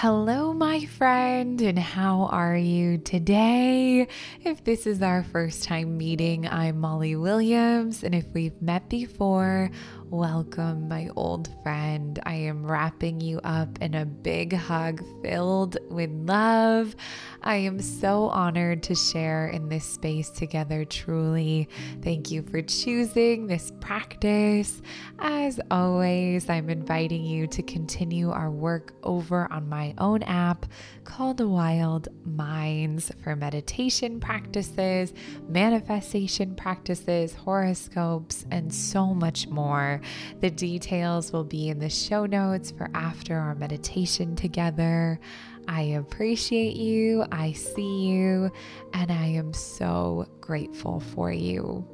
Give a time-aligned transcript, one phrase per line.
[0.00, 4.06] Hello, my friend, and how are you today?
[4.44, 9.72] If this is our first time meeting, I'm Molly Williams, and if we've met before,
[10.10, 12.18] Welcome, my old friend.
[12.24, 16.96] I am wrapping you up in a big hug filled with love.
[17.42, 21.68] I am so honored to share in this space together, truly.
[22.00, 24.80] Thank you for choosing this practice.
[25.18, 30.64] As always, I'm inviting you to continue our work over on my own app
[31.04, 35.12] called Wild Minds for meditation practices,
[35.48, 39.97] manifestation practices, horoscopes, and so much more.
[40.40, 45.20] The details will be in the show notes for after our meditation together.
[45.66, 48.50] I appreciate you, I see you,
[48.94, 51.86] and I am so grateful for you.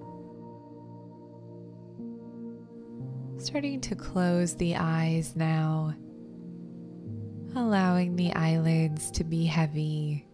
[3.38, 5.94] Starting to close the eyes now,
[7.56, 10.26] allowing the eyelids to be heavy,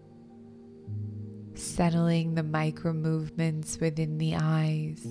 [1.55, 5.05] settling the micro movements within the eyes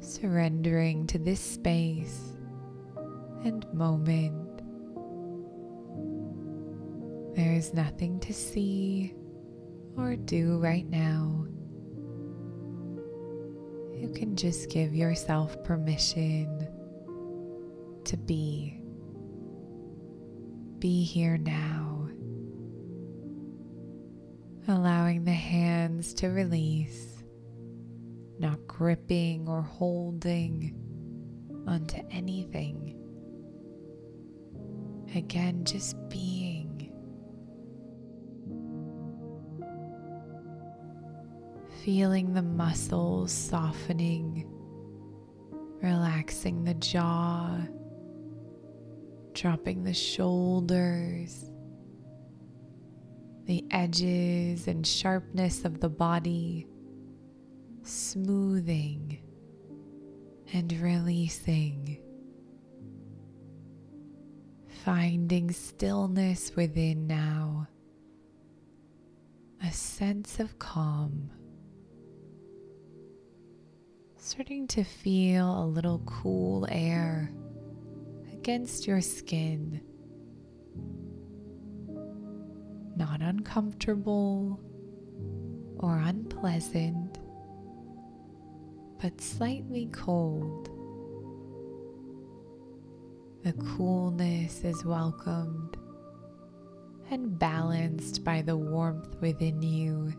[0.00, 2.36] surrendering to this space
[3.44, 4.62] and moment.
[7.36, 9.14] There is nothing to see
[9.96, 11.46] or do right now.
[13.94, 16.68] You can just give yourself permission
[18.04, 18.80] to be.
[20.78, 22.08] Be here now.
[24.68, 27.19] Allowing the hands to release
[28.80, 30.74] gripping or holding
[31.68, 32.96] onto anything.
[35.14, 36.90] Again, just being.
[41.84, 44.50] Feeling the muscles softening,
[45.82, 47.58] relaxing the jaw,
[49.34, 51.50] dropping the shoulders,
[53.44, 56.66] the edges and sharpness of the body
[57.90, 59.18] smoothing
[60.52, 61.98] and releasing,
[64.84, 67.66] finding stillness within now,
[69.62, 71.30] a sense of calm.
[74.16, 77.32] Starting to feel a little cool air
[78.32, 79.80] against your skin.
[82.96, 84.60] Not uncomfortable
[85.78, 86.99] or unpleasant
[89.00, 90.68] but slightly cold.
[93.42, 95.78] The coolness is welcomed
[97.10, 100.12] and balanced by the warmth within you.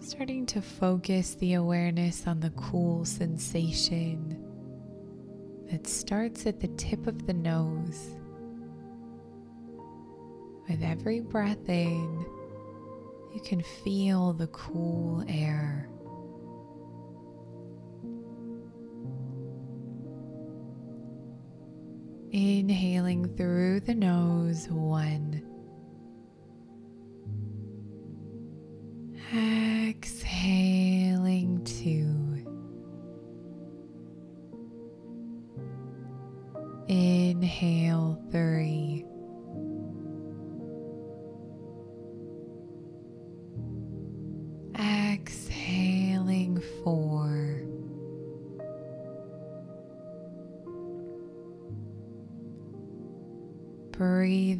[0.00, 4.51] Starting to focus the awareness on the cool sensation
[5.72, 8.10] that starts at the tip of the nose.
[10.68, 12.26] With every breath in,
[13.34, 15.88] you can feel the cool air.
[22.32, 25.41] Inhaling through the nose, one.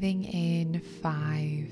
[0.02, 1.70] Breathing in five.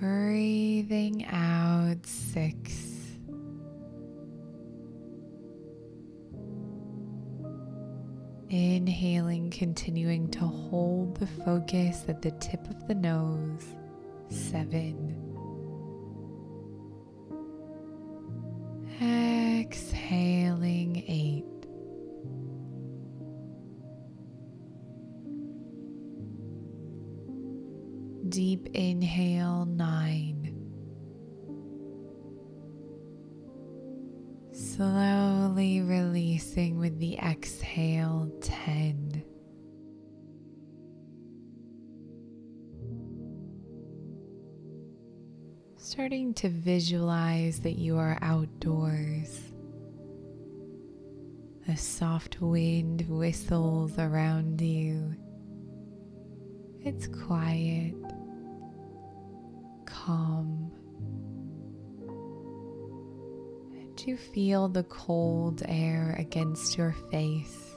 [0.00, 2.72] Breathing out six.
[8.50, 13.64] Inhaling, continuing to hold the focus at the tip of the nose.
[14.28, 15.22] Seven.
[19.00, 20.41] Exhaling,
[28.62, 30.54] Deep inhale, nine.
[34.52, 39.24] Slowly releasing with the exhale 10.
[45.76, 49.40] Starting to visualize that you are outdoors.
[51.68, 55.14] A soft wind whistles around you,
[56.84, 57.94] It's quiet,
[64.06, 67.76] you feel the cold air against your face.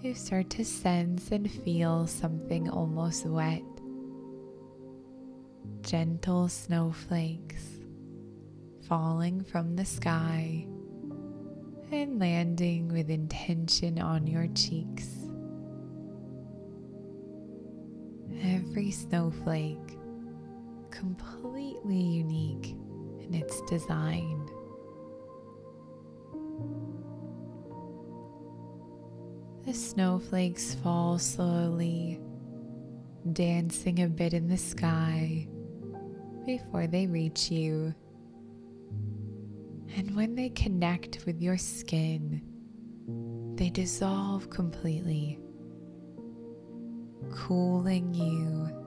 [0.00, 3.62] You start to sense and feel something almost wet.
[5.82, 7.66] Gentle snowflakes
[8.88, 10.66] falling from the sky
[11.92, 15.08] and landing with intention on your cheeks.
[18.42, 19.98] Every snowflake
[20.92, 22.76] completely unique
[23.20, 24.48] in its design.
[29.66, 32.20] The snowflakes fall slowly,
[33.32, 35.48] dancing a bit in the sky
[36.44, 37.94] before they reach you.
[39.96, 42.42] And when they connect with your skin,
[43.56, 45.38] they dissolve completely,
[47.30, 48.81] cooling you,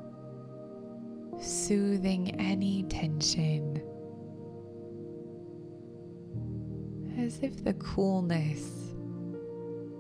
[1.40, 3.82] soothing any tension.
[7.18, 8.94] As if the coolness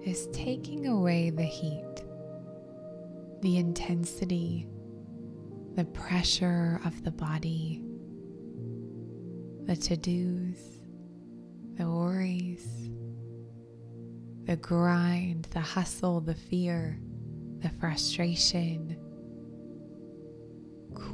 [0.06, 2.04] is taking away the heat,
[3.42, 4.68] the intensity,
[5.76, 7.84] the pressure of the body,
[9.66, 10.76] the to dos
[11.78, 12.90] the worries,
[14.46, 16.98] the grind, the hustle, the fear,
[17.60, 18.95] the frustration,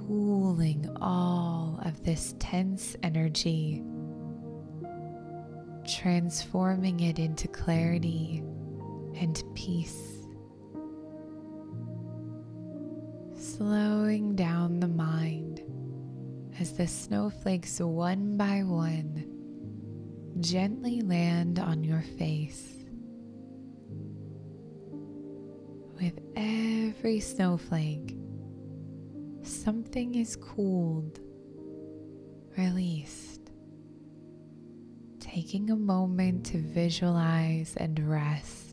[0.08, 3.84] cooling all of this tense energy,
[5.88, 8.44] transforming it into clarity
[9.16, 10.28] and peace.
[13.38, 15.62] Slowing down the mind
[16.60, 19.28] as the snowflakes one by one
[20.40, 22.68] gently land on your face.
[26.00, 28.16] With every snowflake,
[29.64, 31.20] something is cooled,
[32.58, 33.52] released,
[35.20, 38.71] taking a moment to visualize and rest.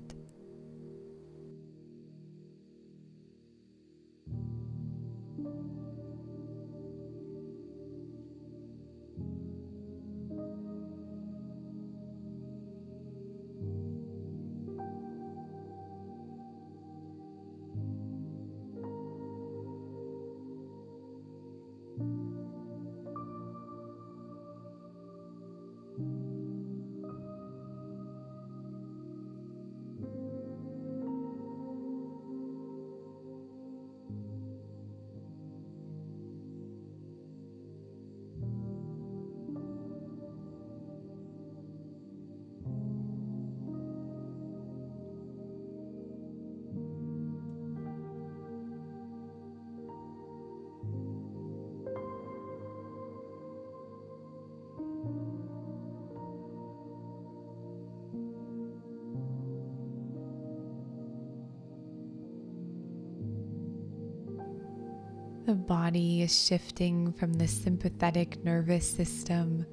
[65.49, 69.65] The body is shifting from the sympathetic nervous system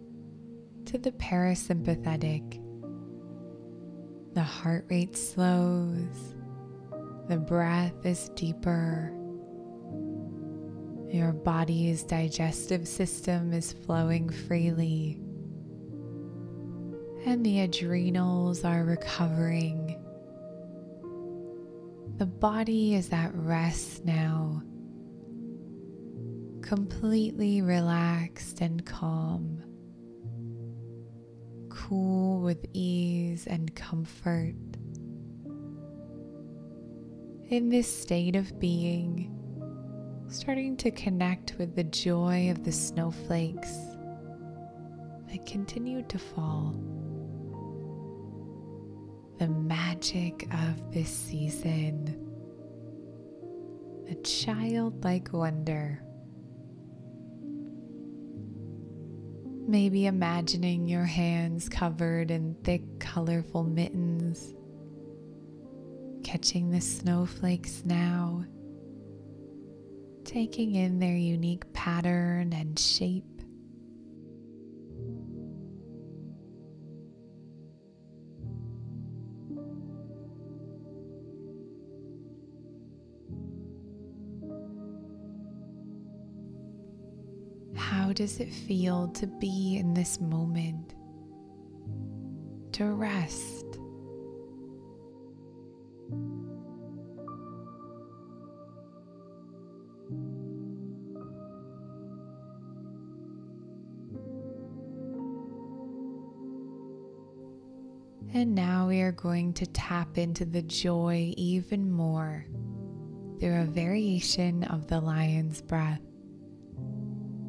[0.86, 2.62] to the parasympathetic.
[4.34, 6.34] The heart rate slows,
[7.28, 9.12] the breath is deeper.
[11.10, 15.20] Your body's digestive system is flowing freely,
[17.26, 20.02] and the adrenals are recovering.
[22.16, 24.64] The body is at rest now
[26.66, 29.62] completely relaxed and calm,
[31.70, 34.56] cool with ease and comfort.
[37.50, 39.32] In this state of being,
[40.28, 43.78] starting to connect with the joy of the snowflakes
[45.30, 46.74] that continue to fall,
[49.38, 52.20] the magic of this season,
[54.10, 56.02] a childlike wonder
[59.68, 64.54] Maybe imagining your hands covered in thick, colorful mittens,
[66.24, 68.46] catching the snowflakes now,
[70.24, 73.35] taking in their unique pattern and shape.
[88.16, 90.96] does it feel to be in this moment,
[92.72, 93.66] to rest?
[108.34, 112.46] And now we are going to tap into the joy even more
[113.40, 116.02] through a variation of the lion's breath.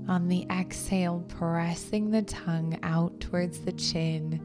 [0.08, 4.40] On the exhale, pressing the tongue out towards the chin,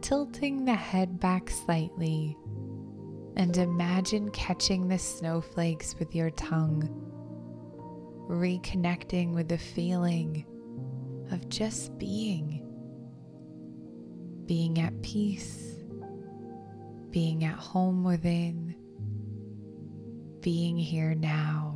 [0.00, 2.36] tilting the head back slightly,
[3.36, 6.88] and imagine catching the snowflakes with your tongue,
[8.28, 10.44] reconnecting with the feeling
[11.30, 12.62] of just being,
[14.46, 15.76] being at peace
[17.16, 18.74] being at home within,
[20.42, 21.75] being here now.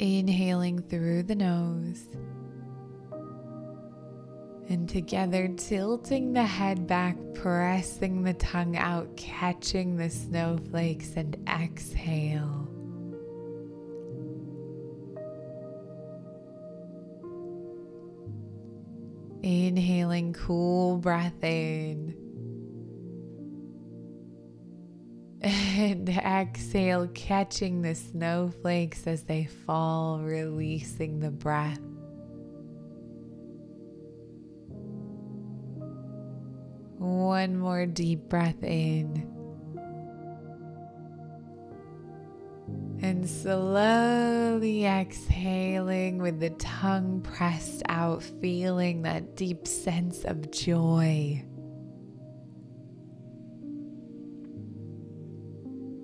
[0.00, 2.08] Inhaling through the nose.
[4.70, 12.66] And together, tilting the head back, pressing the tongue out, catching the snowflakes, and exhale.
[19.42, 22.19] Inhaling cool breath in.
[25.90, 31.80] And exhale, catching the snowflakes as they fall, releasing the breath.
[36.98, 39.26] One more deep breath in.
[43.00, 51.42] And slowly exhaling with the tongue pressed out, feeling that deep sense of joy.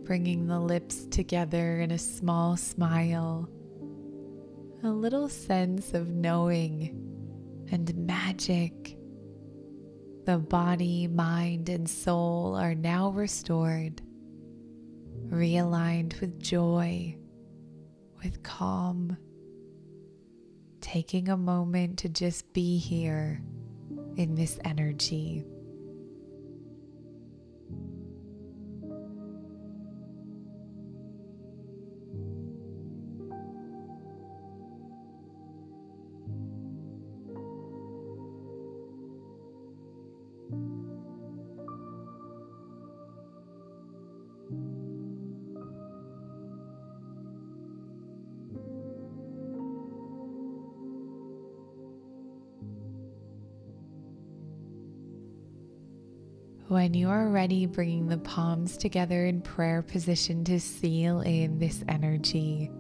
[0.07, 3.49] Bringing the lips together in a small smile,
[4.85, 8.97] a little sense of knowing and magic.
[10.25, 14.01] The body, mind, and soul are now restored
[15.29, 17.17] realigned with joy,
[18.23, 19.17] with calm,
[20.81, 23.43] taking a moment to just be here
[24.17, 25.45] in this energy.
[56.69, 61.85] When you are ready, bringing the palms together in prayer position to seal in this
[61.89, 62.73] energy.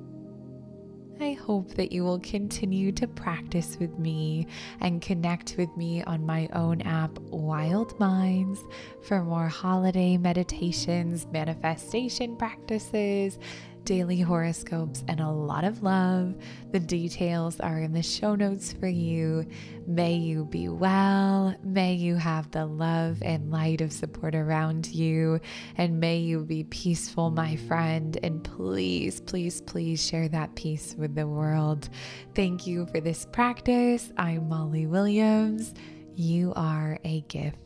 [1.21, 4.49] I hope that you will continue to practice with me
[4.81, 8.61] and connect with me on my own app, Wild Minds,
[9.03, 13.39] for more holiday meditations, manifestation practices,
[13.87, 16.35] daily horoscopes, and a lot of love.
[16.73, 19.47] The details are in the show notes for you.
[19.87, 21.55] May you be well.
[21.63, 25.41] May you have the love and light of support around you.
[25.77, 28.19] And may you be peaceful, my friend.
[28.23, 31.89] And please, please, please share that peace with the world.
[32.35, 34.13] Thank you for this practice.
[34.19, 35.73] I'm Molly Williams.
[36.15, 37.66] You are a gift.